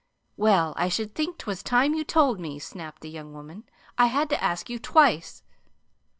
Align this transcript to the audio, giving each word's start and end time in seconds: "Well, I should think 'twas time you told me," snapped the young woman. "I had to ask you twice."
"Well, 0.35 0.73
I 0.77 0.89
should 0.89 1.13
think 1.13 1.37
'twas 1.37 1.61
time 1.61 1.93
you 1.93 2.03
told 2.03 2.39
me," 2.39 2.57
snapped 2.57 3.03
the 3.03 3.09
young 3.11 3.33
woman. 3.33 3.65
"I 3.99 4.07
had 4.07 4.29
to 4.31 4.43
ask 4.43 4.67
you 4.67 4.79
twice." 4.79 5.43